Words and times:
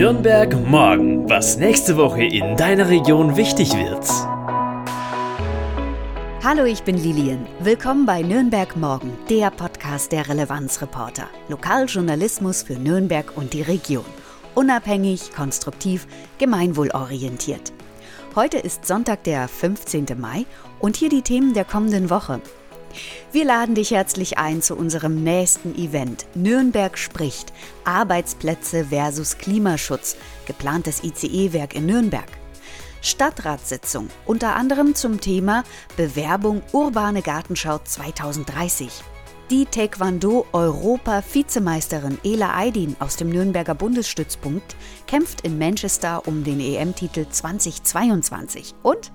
Nürnberg 0.00 0.56
morgen, 0.66 1.28
was 1.28 1.58
nächste 1.58 1.98
Woche 1.98 2.24
in 2.24 2.56
deiner 2.56 2.88
Region 2.88 3.36
wichtig 3.36 3.74
wird. 3.74 4.08
Hallo, 6.42 6.64
ich 6.64 6.84
bin 6.84 6.96
Lilian. 6.96 7.46
Willkommen 7.58 8.06
bei 8.06 8.22
Nürnberg 8.22 8.74
Morgen, 8.78 9.12
der 9.28 9.50
Podcast 9.50 10.10
der 10.10 10.26
Relevanzreporter. 10.26 11.28
Lokaljournalismus 11.50 12.62
für 12.62 12.78
Nürnberg 12.78 13.36
und 13.36 13.52
die 13.52 13.60
Region. 13.60 14.06
Unabhängig, 14.54 15.32
konstruktiv, 15.36 16.06
gemeinwohlorientiert. 16.38 17.70
Heute 18.34 18.56
ist 18.56 18.86
Sonntag, 18.86 19.24
der 19.24 19.48
15. 19.48 20.06
Mai 20.16 20.46
und 20.78 20.96
hier 20.96 21.10
die 21.10 21.20
Themen 21.20 21.52
der 21.52 21.66
kommenden 21.66 22.08
Woche. 22.08 22.40
Wir 23.32 23.44
laden 23.44 23.74
dich 23.74 23.90
herzlich 23.90 24.38
ein 24.38 24.62
zu 24.62 24.76
unserem 24.76 25.22
nächsten 25.22 25.74
Event 25.76 26.26
Nürnberg 26.34 26.96
spricht 26.98 27.52
Arbeitsplätze 27.84 28.86
versus 28.86 29.38
Klimaschutz, 29.38 30.16
geplantes 30.46 31.02
ICE-Werk 31.02 31.74
in 31.74 31.86
Nürnberg. 31.86 32.28
Stadtratssitzung, 33.02 34.08
unter 34.26 34.56
anderem 34.56 34.94
zum 34.94 35.20
Thema 35.20 35.64
Bewerbung 35.96 36.62
Urbane 36.72 37.22
Gartenschau 37.22 37.78
2030. 37.82 38.90
Die 39.50 39.66
Taekwondo-Europa-Vizemeisterin 39.66 42.18
Ela 42.22 42.56
Aydin 42.56 42.94
aus 43.00 43.16
dem 43.16 43.30
Nürnberger 43.30 43.74
Bundesstützpunkt 43.74 44.76
kämpft 45.08 45.40
in 45.40 45.58
Manchester 45.58 46.28
um 46.28 46.44
den 46.44 46.60
EM-Titel 46.60 47.26
2022. 47.28 48.76
Und 48.84 49.10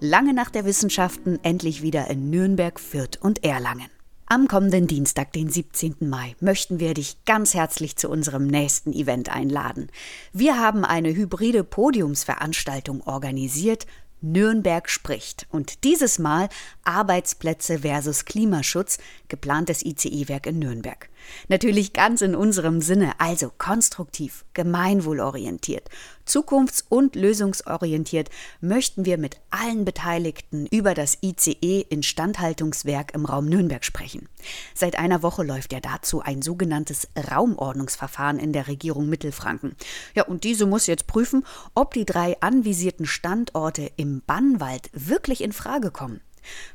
lange 0.00 0.34
nach 0.34 0.50
der 0.50 0.64
Wissenschaften 0.64 1.38
endlich 1.42 1.82
wieder 1.82 2.08
in 2.08 2.30
Nürnberg, 2.30 2.78
Fürth 2.78 3.18
und 3.20 3.44
Erlangen. 3.44 3.88
Am 4.26 4.46
kommenden 4.46 4.86
Dienstag, 4.86 5.32
den 5.32 5.48
17. 5.48 5.96
Mai, 6.00 6.36
möchten 6.40 6.80
wir 6.80 6.92
dich 6.92 7.24
ganz 7.24 7.54
herzlich 7.54 7.96
zu 7.96 8.10
unserem 8.10 8.46
nächsten 8.46 8.92
Event 8.92 9.30
einladen. 9.34 9.88
Wir 10.32 10.58
haben 10.60 10.84
eine 10.84 11.14
hybride 11.14 11.64
Podiumsveranstaltung 11.64 13.00
organisiert, 13.06 13.86
Nürnberg 14.20 14.90
spricht. 14.90 15.46
Und 15.50 15.84
dieses 15.84 16.18
Mal 16.18 16.48
Arbeitsplätze 16.84 17.78
versus 17.78 18.24
Klimaschutz, 18.24 18.98
geplantes 19.28 19.84
ICE-Werk 19.84 20.46
in 20.46 20.58
Nürnberg. 20.58 21.08
Natürlich 21.48 21.92
ganz 21.92 22.20
in 22.22 22.34
unserem 22.34 22.80
Sinne, 22.80 23.12
also 23.18 23.50
konstruktiv, 23.56 24.44
gemeinwohlorientiert, 24.54 25.88
zukunfts- 26.26 26.84
und 26.88 27.16
lösungsorientiert 27.16 28.28
möchten 28.60 29.04
wir 29.04 29.18
mit 29.18 29.40
allen 29.50 29.84
Beteiligten 29.84 30.66
über 30.66 30.94
das 30.94 31.18
ICE-Instandhaltungswerk 31.22 33.14
im 33.14 33.24
Raum 33.24 33.46
Nürnberg 33.46 33.84
sprechen. 33.84 34.28
Seit 34.74 34.98
einer 34.98 35.22
Woche 35.22 35.42
läuft 35.42 35.72
ja 35.72 35.80
dazu 35.80 36.20
ein 36.20 36.42
sogenanntes 36.42 37.08
Raumordnungsverfahren 37.30 38.38
in 38.38 38.52
der 38.52 38.68
Regierung 38.68 39.08
Mittelfranken. 39.08 39.74
Ja, 40.14 40.24
und 40.24 40.44
diese 40.44 40.66
muss 40.66 40.86
jetzt 40.86 41.06
prüfen, 41.06 41.44
ob 41.74 41.94
die 41.94 42.04
drei 42.04 42.40
anvisierten 42.40 43.06
Standorte 43.06 43.90
im 43.96 44.22
Bannwald 44.26 44.90
wirklich 44.92 45.42
in 45.42 45.52
Frage 45.52 45.90
kommen. 45.90 46.20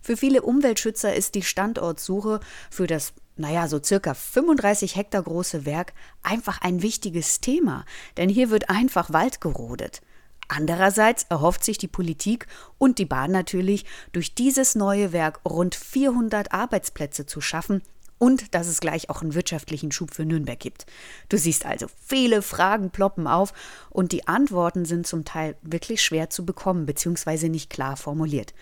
Für 0.02 0.18
viele 0.18 0.42
Umweltschützer 0.42 1.14
ist 1.14 1.36
die 1.36 1.42
Standortsuche 1.42 2.40
für 2.70 2.88
das 2.88 3.14
naja, 3.36 3.68
so 3.68 3.82
circa 3.84 4.14
35 4.14 4.96
Hektar 4.96 5.24
große 5.24 5.66
Werk 5.66 5.94
einfach 6.22 6.62
ein 6.62 6.84
wichtiges 6.84 7.42
Thema, 7.42 7.84
denn 8.18 8.30
hier 8.30 8.52
wird 8.52 8.70
einfach 8.70 9.12
Wald 9.12 9.42
gerodet. 9.42 10.02
Andererseits 10.48 11.26
erhofft 11.30 11.64
sich 11.64 11.78
die 11.78 11.88
Politik 11.88 12.48
und 12.78 13.00
die 13.00 13.06
Bahn 13.06 13.32
natürlich, 13.32 13.86
durch 14.12 14.36
dieses 14.36 14.76
neue 14.76 15.12
Werk 15.14 15.40
rund 15.48 15.74
400 15.74 16.52
Arbeitsplätze 16.54 17.26
zu 17.26 17.42
schaffen 17.42 17.82
und 18.20 18.54
dass 18.54 18.68
es 18.68 18.80
gleich 18.80 19.10
auch 19.10 19.22
einen 19.22 19.34
wirtschaftlichen 19.34 19.92
Schub 19.92 20.14
für 20.14 20.26
Nürnberg 20.26 20.60
gibt. 20.60 20.86
Du 21.30 21.38
siehst 21.38 21.66
also, 21.66 21.88
viele 22.06 22.42
Fragen 22.42 22.92
ploppen 22.92 23.28
auf 23.28 23.54
und 23.90 24.12
die 24.12 24.28
Antworten 24.28 24.86
sind 24.86 25.08
zum 25.08 25.26
Teil 25.26 25.56
wirklich 25.62 26.02
schwer 26.02 26.30
zu 26.30 26.46
bekommen 26.46 26.86
bzw. 26.86 27.50
nicht 27.50 27.70
klar 27.70 27.98
formuliert. 27.98 28.54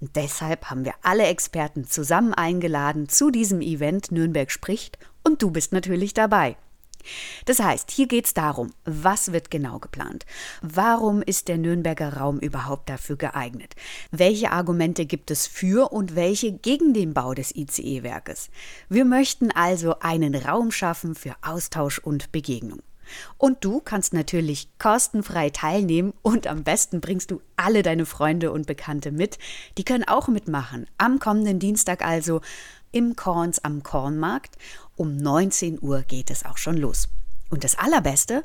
Und 0.00 0.14
deshalb 0.16 0.70
haben 0.70 0.84
wir 0.84 0.94
alle 1.02 1.26
Experten 1.26 1.84
zusammen 1.84 2.34
eingeladen 2.34 3.08
zu 3.08 3.30
diesem 3.30 3.60
Event 3.60 4.12
Nürnberg 4.12 4.50
spricht 4.50 4.98
und 5.24 5.42
du 5.42 5.50
bist 5.50 5.72
natürlich 5.72 6.14
dabei. 6.14 6.56
Das 7.44 7.60
heißt, 7.60 7.90
hier 7.90 8.06
geht 8.06 8.26
es 8.26 8.34
darum, 8.34 8.72
was 8.84 9.32
wird 9.32 9.50
genau 9.50 9.78
geplant? 9.78 10.26
Warum 10.62 11.22
ist 11.22 11.48
der 11.48 11.58
Nürnberger 11.58 12.14
Raum 12.14 12.38
überhaupt 12.38 12.88
dafür 12.88 13.16
geeignet? 13.16 13.74
Welche 14.10 14.52
Argumente 14.52 15.06
gibt 15.06 15.30
es 15.30 15.46
für 15.46 15.92
und 15.92 16.16
welche 16.16 16.52
gegen 16.52 16.92
den 16.94 17.14
Bau 17.14 17.34
des 17.34 17.54
ICE-Werkes? 17.54 18.50
Wir 18.88 19.04
möchten 19.04 19.50
also 19.50 19.98
einen 20.00 20.34
Raum 20.34 20.70
schaffen 20.70 21.14
für 21.14 21.34
Austausch 21.42 21.98
und 21.98 22.32
Begegnung. 22.32 22.80
Und 23.36 23.64
du 23.64 23.80
kannst 23.80 24.12
natürlich 24.12 24.68
kostenfrei 24.78 25.50
teilnehmen 25.50 26.14
und 26.22 26.46
am 26.46 26.64
besten 26.64 27.00
bringst 27.00 27.30
du 27.30 27.40
alle 27.56 27.82
deine 27.82 28.06
Freunde 28.06 28.52
und 28.52 28.66
Bekannte 28.66 29.10
mit. 29.10 29.38
Die 29.76 29.84
können 29.84 30.04
auch 30.04 30.28
mitmachen. 30.28 30.86
Am 30.98 31.18
kommenden 31.18 31.58
Dienstag 31.58 32.04
also 32.04 32.40
im 32.92 33.16
Korns 33.16 33.62
am 33.64 33.82
Kornmarkt. 33.82 34.56
Um 34.96 35.16
19 35.16 35.78
Uhr 35.80 36.02
geht 36.02 36.30
es 36.30 36.44
auch 36.44 36.58
schon 36.58 36.76
los. 36.76 37.08
Und 37.50 37.64
das 37.64 37.78
Allerbeste, 37.78 38.44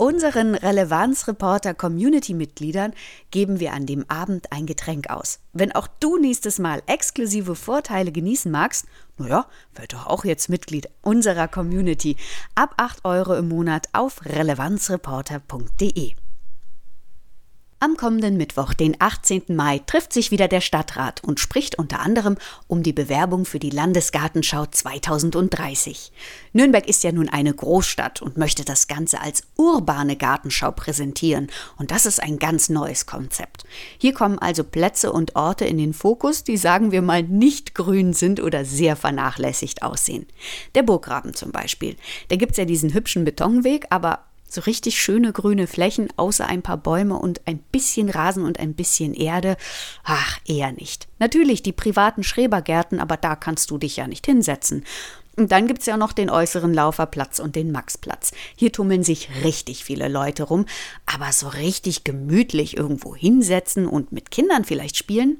Unseren 0.00 0.54
Relevanzreporter-Community-Mitgliedern 0.54 2.92
geben 3.32 3.58
wir 3.58 3.72
an 3.72 3.84
dem 3.84 4.08
Abend 4.08 4.52
ein 4.52 4.64
Getränk 4.64 5.10
aus. 5.10 5.40
Wenn 5.52 5.72
auch 5.72 5.88
du 5.98 6.18
nächstes 6.18 6.60
Mal 6.60 6.84
exklusive 6.86 7.56
Vorteile 7.56 8.12
genießen 8.12 8.48
magst, 8.48 8.86
naja, 9.16 9.48
werd 9.74 9.94
doch 9.94 10.06
auch 10.06 10.24
jetzt 10.24 10.50
Mitglied 10.50 10.88
unserer 11.02 11.48
Community. 11.48 12.16
Ab 12.54 12.74
8 12.76 13.04
Euro 13.04 13.34
im 13.34 13.48
Monat 13.48 13.88
auf 13.92 14.24
relevanzreporter.de. 14.24 16.14
Am 17.80 17.96
kommenden 17.96 18.36
Mittwoch, 18.36 18.74
den 18.74 18.96
18. 18.98 19.42
Mai, 19.50 19.78
trifft 19.86 20.12
sich 20.12 20.32
wieder 20.32 20.48
der 20.48 20.60
Stadtrat 20.60 21.22
und 21.22 21.38
spricht 21.38 21.78
unter 21.78 22.00
anderem 22.00 22.36
um 22.66 22.82
die 22.82 22.92
Bewerbung 22.92 23.44
für 23.44 23.60
die 23.60 23.70
Landesgartenschau 23.70 24.66
2030. 24.66 26.10
Nürnberg 26.52 26.88
ist 26.88 27.04
ja 27.04 27.12
nun 27.12 27.28
eine 27.28 27.54
Großstadt 27.54 28.20
und 28.20 28.36
möchte 28.36 28.64
das 28.64 28.88
Ganze 28.88 29.20
als 29.20 29.44
urbane 29.56 30.16
Gartenschau 30.16 30.72
präsentieren. 30.72 31.50
Und 31.76 31.92
das 31.92 32.04
ist 32.04 32.20
ein 32.20 32.40
ganz 32.40 32.68
neues 32.68 33.06
Konzept. 33.06 33.62
Hier 33.96 34.12
kommen 34.12 34.40
also 34.40 34.64
Plätze 34.64 35.12
und 35.12 35.36
Orte 35.36 35.64
in 35.64 35.78
den 35.78 35.94
Fokus, 35.94 36.42
die 36.42 36.56
sagen 36.56 36.90
wir 36.90 37.00
mal 37.00 37.22
nicht 37.22 37.76
grün 37.76 38.12
sind 38.12 38.40
oder 38.40 38.64
sehr 38.64 38.96
vernachlässigt 38.96 39.84
aussehen. 39.84 40.26
Der 40.74 40.82
Burggraben 40.82 41.32
zum 41.32 41.52
Beispiel. 41.52 41.94
Da 42.26 42.34
gibt's 42.34 42.58
ja 42.58 42.64
diesen 42.64 42.92
hübschen 42.92 43.24
Betonweg, 43.24 43.86
aber 43.90 44.24
so 44.48 44.60
richtig 44.62 45.00
schöne 45.00 45.32
grüne 45.32 45.66
Flächen, 45.66 46.08
außer 46.16 46.46
ein 46.46 46.62
paar 46.62 46.78
Bäume 46.78 47.18
und 47.18 47.46
ein 47.46 47.58
bisschen 47.58 48.08
Rasen 48.08 48.44
und 48.44 48.58
ein 48.58 48.74
bisschen 48.74 49.14
Erde. 49.14 49.56
Ach, 50.04 50.38
eher 50.46 50.72
nicht. 50.72 51.08
Natürlich 51.18 51.62
die 51.62 51.72
privaten 51.72 52.22
Schrebergärten, 52.22 53.00
aber 53.00 53.16
da 53.16 53.36
kannst 53.36 53.70
du 53.70 53.78
dich 53.78 53.96
ja 53.96 54.06
nicht 54.06 54.26
hinsetzen. 54.26 54.84
Und 55.36 55.52
dann 55.52 55.68
gibt's 55.68 55.86
ja 55.86 55.96
noch 55.96 56.12
den 56.12 56.30
äußeren 56.30 56.74
Lauferplatz 56.74 57.38
und 57.38 57.54
den 57.54 57.70
Maxplatz. 57.70 58.32
Hier 58.56 58.72
tummeln 58.72 59.04
sich 59.04 59.28
richtig 59.44 59.84
viele 59.84 60.08
Leute 60.08 60.42
rum, 60.42 60.66
aber 61.06 61.30
so 61.30 61.46
richtig 61.46 62.02
gemütlich 62.02 62.76
irgendwo 62.76 63.14
hinsetzen 63.14 63.86
und 63.86 64.10
mit 64.10 64.32
Kindern 64.32 64.64
vielleicht 64.64 64.96
spielen? 64.96 65.36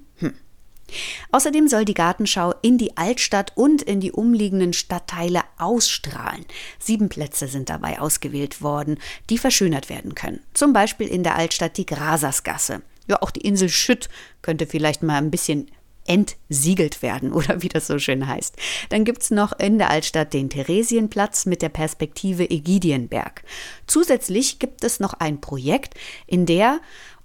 Außerdem 1.33 1.69
soll 1.69 1.85
die 1.85 1.95
Gartenschau 1.95 2.55
in 2.63 2.79
die 2.79 2.97
Altstadt 2.97 3.53
und 3.55 3.83
in 3.83 4.01
die 4.01 4.13
umliegenden 4.13 4.73
Stadtteile 4.73 5.43
ausstrahlen. 5.59 6.45
Sieben 6.79 7.09
Plätze 7.09 7.49
sind 7.49 7.69
dabei 7.69 8.01
ausgewählt 8.01 8.63
worden, 8.63 8.99
die 9.31 9.39
verschönert 9.39 9.89
werden 9.89 10.15
können. 10.15 10.41
Zum 10.55 10.73
Beispiel 10.73 11.09
in 11.09 11.23
der 11.23 11.37
Altstadt 11.37 11.77
die 11.77 11.87
Grasersgasse. 11.87 12.83
Ja, 13.07 13.23
auch 13.23 13.31
die 13.31 13.41
Insel 13.41 13.69
Schütt 13.69 14.09
könnte 14.43 14.67
vielleicht 14.67 15.03
mal 15.03 15.17
ein 15.17 15.31
bisschen 15.31 15.71
entsiegelt 16.09 17.03
werden 17.03 17.33
oder 17.35 17.63
wie 17.63 17.69
das 17.69 17.87
so 17.87 17.99
schön 17.99 18.27
heißt. 18.27 18.57
Dann 18.89 19.05
gibt 19.05 19.23
es 19.23 19.31
noch 19.31 19.59
in 19.59 19.79
der 19.79 19.91
Altstadt 19.91 20.33
den 20.33 20.51
Theresienplatz 20.51 21.47
mit 21.47 21.63
der 21.63 21.69
Perspektive 21.69 22.51
Ägidienberg. 22.51 23.45
Zusätzlich 23.87 24.59
gibt 24.59 24.83
es 24.83 24.99
noch 24.99 25.15
ein 25.15 25.41
Projekt, 25.41 25.95
in 26.27 26.47
der 26.47 26.81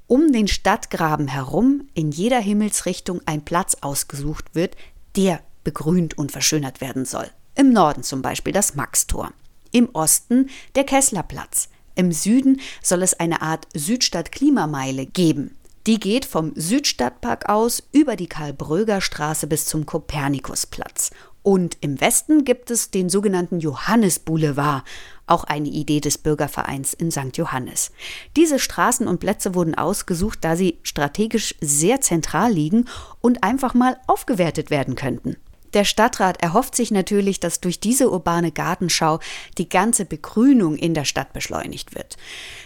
um 0.08 0.32
den 0.32 0.48
Stadtgraben 0.48 1.28
herum 1.28 1.88
in 1.94 2.12
jeder 2.12 2.40
Himmelsrichtung 2.40 3.22
ein 3.26 3.44
Platz 3.44 3.78
ausgesucht 3.82 4.54
wird, 4.54 4.76
der 5.16 5.42
begrünt 5.64 6.18
und 6.18 6.32
verschönert 6.32 6.82
werden 6.82 7.06
soll. 7.06 7.30
Im 7.56 7.72
Norden 7.72 8.04
zum 8.04 8.22
Beispiel 8.22 8.54
das 8.54 8.76
Maxtor, 8.76 9.32
im 9.72 9.90
Osten 9.94 10.50
der 10.76 10.84
Kesslerplatz, 10.84 11.70
im 11.96 12.12
Süden 12.12 12.60
soll 12.82 13.04
es 13.04 13.14
eine 13.14 13.42
Art 13.42 13.68
Südstadt-Klimameile 13.76 15.06
geben. 15.06 15.58
Die 15.86 16.00
geht 16.00 16.26
vom 16.26 16.54
Südstadtpark 16.56 17.50
aus 17.50 17.84
über 17.92 18.16
die 18.16 18.28
Karl-Bröger-Straße 18.28 19.48
bis 19.48 19.66
zum 19.66 19.86
Kopernikusplatz. 19.86 21.12
Und 21.44 21.78
im 21.82 22.00
Westen 22.00 22.46
gibt 22.46 22.72
es 22.72 22.90
den 22.90 23.10
sogenannten 23.10 23.60
Johannes-Boulevard, 23.60 24.84
auch 25.28 25.44
eine 25.44 25.68
Idee 25.68 26.00
des 26.00 26.18
Bürgervereins 26.18 26.94
in 26.94 27.12
St. 27.12 27.36
Johannes. 27.36 27.92
Diese 28.36 28.60
Straßen 28.60 29.08
und 29.08 29.20
Plätze 29.20 29.54
wurden 29.54 29.76
ausgesucht, 29.76 30.40
da 30.42 30.56
sie 30.56 30.80
strategisch 30.84 31.56
sehr 31.62 32.02
zentral 32.02 32.52
liegen 32.52 32.86
und 33.20 33.44
einfach 33.44 33.74
mal 33.74 33.98
aufgewertet 34.08 34.70
werden 34.70 34.96
könnten. 34.96 35.36
Der 35.74 35.86
Stadtrat 35.86 36.42
erhofft 36.42 36.76
sich 36.76 36.92
natürlich, 36.92 37.40
dass 37.40 37.60
durch 37.60 37.80
diese 37.80 38.12
urbane 38.12 38.52
Gartenschau 38.52 39.20
die 39.58 39.70
ganze 39.70 40.06
Begrünung 40.06 40.76
in 40.76 40.94
der 40.94 41.06
Stadt 41.06 41.34
beschleunigt 41.34 41.96
wird. 41.96 42.18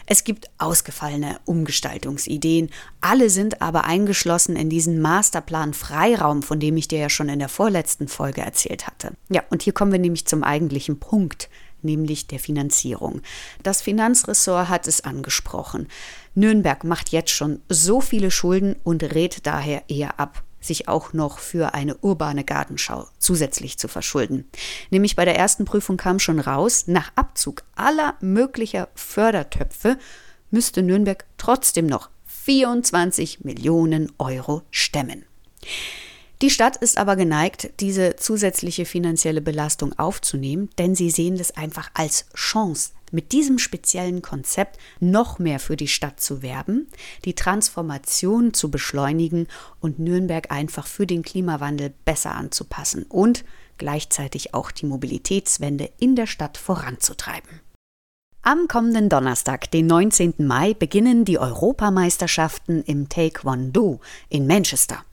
Es 0.06 0.24
gibt 0.24 0.50
ausgefallene 0.58 1.40
Umgestaltungsideen, 1.46 2.70
alle 3.02 3.30
sind 3.30 3.62
aber 3.62 3.86
eingeschlossen 3.86 4.56
in 4.56 4.70
diesen 4.70 5.00
Masterplan 5.02 5.74
Freiraum, 5.74 6.44
von 6.44 6.60
dem 6.60 6.78
ich 6.78 6.88
dir 6.88 7.00
ja 7.00 7.10
schon 7.10 7.30
in 7.30 7.40
der 7.40 7.50
vorletzten 7.50 8.08
Folge 8.08 8.42
erzählt 8.42 8.88
hatte. 8.88 9.12
Ja, 9.30 9.44
und 9.50 9.64
hier 9.64 9.74
kommen 9.74 9.92
wir 9.92 10.00
nämlich 10.00 10.26
zum 10.26 10.44
eigentlichen 10.44 11.00
Punkt 11.00 11.50
nämlich 11.84 12.28
der 12.28 12.40
Finanzierung. 12.40 13.22
Das 13.62 13.82
Finanzressort 13.82 14.68
hat 14.68 14.88
es 14.88 15.02
angesprochen. 15.02 15.88
Nürnberg 16.34 16.84
macht 16.84 17.10
jetzt 17.10 17.32
schon 17.32 17.62
so 17.70 18.02
viele 18.02 18.32
Schulden 18.32 18.76
und 18.84 19.04
rät 19.04 19.46
daher 19.46 19.84
eher 19.88 20.20
ab 20.20 20.44
sich 20.60 20.88
auch 20.88 21.14
noch 21.14 21.40
für 21.40 21.74
eine 21.74 21.98
urbane 21.98 22.44
Gartenschau 22.44 23.08
zusätzlich 23.20 23.78
zu 23.78 23.88
verschulden. 23.88 24.50
Nämlich 24.90 25.16
bei 25.16 25.26
der 25.26 25.38
ersten 25.38 25.66
Prüfung 25.66 25.98
kam 25.98 26.20
schon 26.20 26.40
raus, 26.40 26.86
nach 26.88 27.12
Abzug 27.16 27.64
aller 27.76 28.16
möglicher 28.20 28.90
Fördertöpfe 28.96 29.98
müsste 30.52 30.84
Nürnberg 30.84 31.26
trotzdem 31.38 31.86
noch 31.86 32.10
24 32.26 33.44
Millionen 33.44 34.12
Euro 34.18 34.64
stemmen. 34.72 35.26
Die 36.42 36.52
Stadt 36.52 36.78
ist 36.78 36.98
aber 36.98 37.16
geneigt, 37.16 37.72
diese 37.80 38.16
zusätzliche 38.16 38.86
finanzielle 38.86 39.42
Belastung 39.42 39.98
aufzunehmen, 39.98 40.70
denn 40.78 40.94
sie 40.94 41.10
sehen 41.10 41.36
das 41.36 41.58
einfach 41.58 41.90
als 41.96 42.28
Chance, 42.36 42.92
mit 43.12 43.32
diesem 43.32 43.60
speziellen 43.60 44.22
Konzept 44.22 44.78
noch 45.00 45.40
mehr 45.40 45.60
für 45.60 45.78
die 45.78 45.88
Stadt 45.88 46.20
zu 46.20 46.42
werben, 46.42 46.88
die 47.26 47.34
Transformation 47.34 48.54
zu 48.54 48.70
beschleunigen 48.70 49.48
und 49.80 50.00
Nürnberg 50.00 50.52
einfach 50.52 50.88
für 50.88 51.08
den 51.08 51.24
Klimawandel 51.24 51.94
besser 52.06 52.36
anzupassen 52.36 53.04
und 53.04 53.46
gleichzeitig 53.78 54.54
auch 54.54 54.72
die 54.72 54.86
Mobilitätswende 54.86 55.90
in 56.00 56.16
der 56.16 56.28
Stadt 56.28 56.58
voranzutreiben. 56.58 57.62
Am 58.42 58.68
kommenden 58.68 59.10
Donnerstag, 59.10 59.72
den 59.72 59.88
19. 59.88 60.36
Mai, 60.38 60.74
beginnen 60.74 61.26
die 61.26 61.38
Europameisterschaften 61.38 62.82
im 62.84 63.10
Taekwondo 63.10 64.00
in 64.30 64.48
Manchester. 64.48 65.04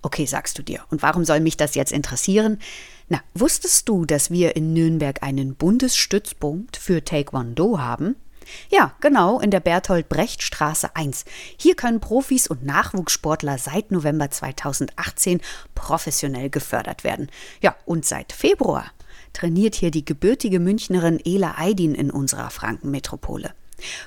Okay, 0.00 0.26
sagst 0.26 0.58
du 0.58 0.62
dir. 0.62 0.82
Und 0.90 1.02
warum 1.02 1.24
soll 1.24 1.40
mich 1.40 1.56
das 1.56 1.74
jetzt 1.74 1.90
interessieren? 1.90 2.58
Na, 3.08 3.20
wusstest 3.34 3.88
du, 3.88 4.06
dass 4.06 4.30
wir 4.30 4.56
in 4.56 4.72
Nürnberg 4.72 5.22
einen 5.22 5.54
Bundesstützpunkt 5.54 6.76
für 6.76 7.04
Taekwondo 7.04 7.78
haben? 7.78 8.16
Ja, 8.70 8.94
genau, 9.00 9.40
in 9.40 9.50
der 9.50 9.60
Berthold 9.60 10.08
Brecht 10.08 10.42
Straße 10.42 10.94
1. 10.94 11.24
Hier 11.58 11.74
können 11.74 12.00
Profis 12.00 12.46
und 12.46 12.64
Nachwuchssportler 12.64 13.58
seit 13.58 13.90
November 13.90 14.30
2018 14.30 15.40
professionell 15.74 16.50
gefördert 16.50 17.04
werden. 17.04 17.28
Ja, 17.60 17.76
und 17.84 18.04
seit 18.04 18.32
Februar 18.32 18.86
trainiert 19.32 19.74
hier 19.74 19.90
die 19.90 20.04
gebürtige 20.04 20.60
Münchnerin 20.60 21.20
Ela 21.24 21.56
Aydin 21.58 21.94
in 21.94 22.10
unserer 22.10 22.50
Frankenmetropole. 22.50 23.52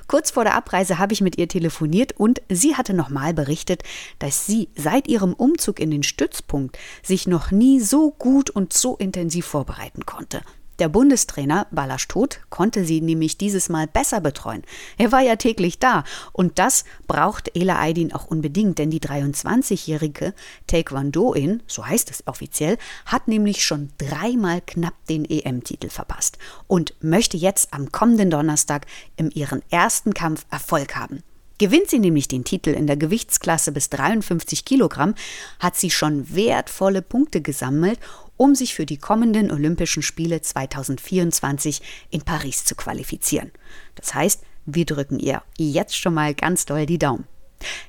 Kurz 0.06 0.30
vor 0.30 0.44
der 0.44 0.54
Abreise 0.54 0.98
habe 0.98 1.12
ich 1.12 1.20
mit 1.20 1.38
ihr 1.38 1.48
telefoniert 1.48 2.12
und 2.16 2.40
sie 2.48 2.76
hatte 2.76 2.94
nochmal 2.94 3.34
berichtet, 3.34 3.82
dass 4.18 4.46
sie 4.46 4.68
seit 4.74 5.08
ihrem 5.08 5.34
Umzug 5.34 5.80
in 5.80 5.90
den 5.90 6.02
Stützpunkt 6.02 6.78
sich 7.02 7.26
noch 7.26 7.50
nie 7.50 7.80
so 7.80 8.10
gut 8.10 8.50
und 8.50 8.72
so 8.72 8.96
intensiv 8.96 9.46
vorbereiten 9.46 10.06
konnte. 10.06 10.42
Der 10.78 10.88
Bundestrainer 10.88 11.66
Balasch 11.72 12.06
Todt 12.06 12.40
konnte 12.50 12.84
sie 12.84 13.00
nämlich 13.00 13.36
dieses 13.36 13.68
Mal 13.68 13.88
besser 13.88 14.20
betreuen. 14.20 14.62
Er 14.96 15.10
war 15.10 15.22
ja 15.22 15.34
täglich 15.34 15.80
da 15.80 16.04
und 16.32 16.60
das 16.60 16.84
braucht 17.08 17.56
Ela 17.56 17.82
Aydin 17.82 18.12
auch 18.12 18.26
unbedingt, 18.26 18.78
denn 18.78 18.90
die 18.90 19.00
23-jährige 19.00 20.34
Taekwondoin, 20.68 21.62
so 21.66 21.84
heißt 21.84 22.10
es 22.10 22.26
offiziell, 22.28 22.78
hat 23.06 23.26
nämlich 23.26 23.64
schon 23.64 23.90
dreimal 23.98 24.60
knapp 24.64 24.94
den 25.08 25.24
EM-Titel 25.24 25.88
verpasst 25.88 26.38
und 26.68 26.94
möchte 27.00 27.36
jetzt 27.36 27.74
am 27.74 27.90
kommenden 27.90 28.30
Donnerstag 28.30 28.86
in 29.16 29.32
ihren 29.32 29.62
ersten 29.70 30.14
Kampf 30.14 30.46
Erfolg 30.50 30.94
haben. 30.94 31.24
Gewinnt 31.58 31.90
sie 31.90 31.98
nämlich 31.98 32.28
den 32.28 32.44
Titel 32.44 32.70
in 32.70 32.86
der 32.86 32.96
Gewichtsklasse 32.96 33.72
bis 33.72 33.90
53 33.90 34.64
Kilogramm, 34.64 35.16
hat 35.58 35.74
sie 35.74 35.90
schon 35.90 36.32
wertvolle 36.32 37.02
Punkte 37.02 37.40
gesammelt 37.40 37.98
um 38.38 38.54
sich 38.54 38.74
für 38.74 38.86
die 38.86 38.96
kommenden 38.96 39.50
Olympischen 39.50 40.02
Spiele 40.02 40.40
2024 40.40 41.82
in 42.08 42.22
Paris 42.22 42.64
zu 42.64 42.74
qualifizieren. 42.74 43.52
Das 43.96 44.14
heißt, 44.14 44.42
wir 44.64 44.86
drücken 44.86 45.18
ihr 45.18 45.42
jetzt 45.58 45.98
schon 45.98 46.14
mal 46.14 46.34
ganz 46.34 46.64
doll 46.64 46.86
die 46.86 46.98
Daumen. 46.98 47.26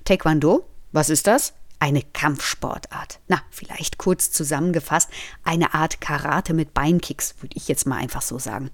Taekwondo, 0.03 0.67
was 0.91 1.09
ist 1.09 1.27
das? 1.27 1.53
Eine 1.81 2.03
Kampfsportart. 2.03 3.19
Na, 3.29 3.41
vielleicht 3.51 3.97
kurz 3.97 4.31
zusammengefasst, 4.31 5.09
eine 5.45 5.73
Art 5.73 6.01
Karate 6.01 6.53
mit 6.53 6.73
Beinkicks, 6.73 7.35
würde 7.39 7.55
ich 7.55 7.69
jetzt 7.69 7.87
mal 7.87 7.95
einfach 7.95 8.21
so 8.21 8.37
sagen. 8.37 8.69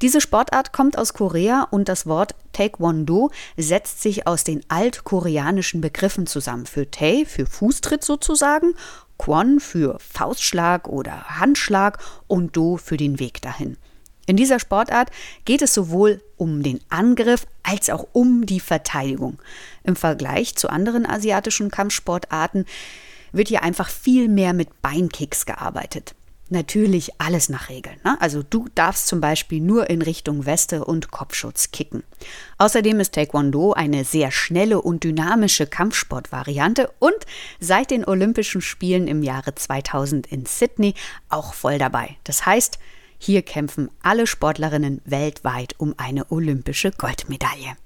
Diese 0.00 0.20
Sportart 0.20 0.72
kommt 0.72 0.96
aus 0.96 1.12
Korea 1.12 1.66
und 1.70 1.88
das 1.88 2.06
Wort 2.06 2.36
Taekwondo 2.52 3.32
setzt 3.56 4.00
sich 4.00 4.28
aus 4.28 4.44
den 4.44 4.62
altkoreanischen 4.68 5.80
Begriffen 5.80 6.28
zusammen. 6.28 6.66
Für 6.66 6.88
Tae, 6.88 7.24
für 7.24 7.46
Fußtritt 7.46 8.04
sozusagen, 8.04 8.74
Kwon 9.18 9.58
für 9.58 9.98
Faustschlag 9.98 10.88
oder 10.88 11.40
Handschlag 11.40 11.98
und 12.28 12.56
Do 12.56 12.76
für 12.76 12.96
den 12.96 13.18
Weg 13.18 13.42
dahin. 13.42 13.76
In 14.26 14.36
dieser 14.36 14.58
Sportart 14.58 15.10
geht 15.44 15.62
es 15.62 15.72
sowohl 15.72 16.20
um 16.36 16.62
den 16.62 16.80
Angriff 16.88 17.46
als 17.62 17.90
auch 17.90 18.06
um 18.12 18.44
die 18.44 18.60
Verteidigung. 18.60 19.38
Im 19.84 19.96
Vergleich 19.96 20.56
zu 20.56 20.68
anderen 20.68 21.06
asiatischen 21.06 21.70
Kampfsportarten 21.70 22.66
wird 23.32 23.48
hier 23.48 23.62
einfach 23.62 23.88
viel 23.88 24.28
mehr 24.28 24.52
mit 24.52 24.82
Beinkicks 24.82 25.46
gearbeitet. 25.46 26.14
Natürlich 26.48 27.20
alles 27.20 27.48
nach 27.48 27.68
Regeln. 27.70 27.96
Ne? 28.04 28.16
Also 28.20 28.44
du 28.44 28.66
darfst 28.76 29.08
zum 29.08 29.20
Beispiel 29.20 29.60
nur 29.60 29.90
in 29.90 30.00
Richtung 30.00 30.46
Weste 30.46 30.84
und 30.84 31.10
Kopfschutz 31.10 31.72
kicken. 31.72 32.04
Außerdem 32.58 33.00
ist 33.00 33.14
Taekwondo 33.14 33.72
eine 33.72 34.04
sehr 34.04 34.30
schnelle 34.30 34.80
und 34.80 35.02
dynamische 35.02 35.66
Kampfsportvariante 35.66 36.92
und 37.00 37.16
seit 37.58 37.90
den 37.90 38.04
Olympischen 38.04 38.60
Spielen 38.60 39.08
im 39.08 39.24
Jahre 39.24 39.56
2000 39.56 40.28
in 40.28 40.46
Sydney 40.46 40.94
auch 41.28 41.52
voll 41.52 41.78
dabei. 41.78 42.16
Das 42.22 42.46
heißt, 42.46 42.78
hier 43.18 43.42
kämpfen 43.42 43.90
alle 44.02 44.26
Sportlerinnen 44.26 45.00
weltweit 45.04 45.74
um 45.78 45.94
eine 45.96 46.30
olympische 46.30 46.90
Goldmedaille. 46.90 47.76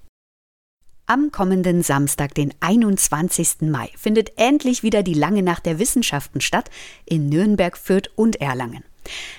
Am 1.06 1.32
kommenden 1.32 1.82
Samstag, 1.82 2.34
den 2.36 2.54
21. 2.60 3.62
Mai, 3.62 3.90
findet 3.96 4.38
endlich 4.38 4.84
wieder 4.84 5.02
die 5.02 5.14
Lange 5.14 5.42
Nacht 5.42 5.66
der 5.66 5.80
Wissenschaften 5.80 6.40
statt 6.40 6.70
in 7.04 7.28
Nürnberg, 7.28 7.76
Fürth 7.76 8.10
und 8.14 8.40
Erlangen. 8.40 8.84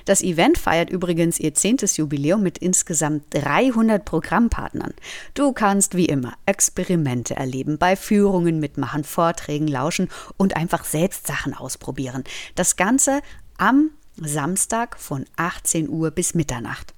Das 0.05 0.21
Event 0.21 0.57
feiert 0.57 0.89
übrigens 0.89 1.39
ihr 1.39 1.53
zehntes 1.53 1.95
Jubiläum 1.97 2.43
mit 2.43 2.57
insgesamt 2.57 3.23
300 3.29 4.03
Programmpartnern. 4.03 4.93
Du 5.33 5.53
kannst 5.53 5.95
wie 5.95 6.07
immer 6.07 6.33
Experimente 6.45 7.35
erleben, 7.35 7.77
bei 7.77 7.95
Führungen 7.95 8.59
mitmachen, 8.59 9.03
Vorträgen 9.03 9.67
lauschen 9.67 10.09
und 10.37 10.55
einfach 10.55 10.83
selbst 10.83 11.27
Sachen 11.27 11.53
ausprobieren. 11.53 12.23
Das 12.55 12.75
Ganze 12.75 13.21
am 13.57 13.91
Samstag 14.17 14.99
von 14.99 15.25
18 15.35 15.89
Uhr 15.89 16.11
bis 16.11 16.33
Mitternacht. 16.33 16.93